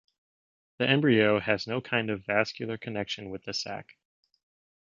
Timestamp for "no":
1.67-1.79